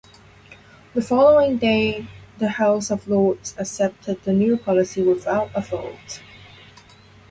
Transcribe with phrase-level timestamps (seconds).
[0.95, 2.07] The following day
[2.39, 6.21] the House of Lords accepted the new policy without a vote.